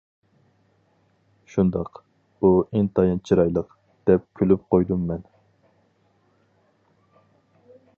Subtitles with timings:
[1.51, 1.99] -شۇنداق،
[2.47, 5.27] ئۇ ئىنتايىن چىرايلىق-دەپ كۈلۈپ قويدۇم مەن.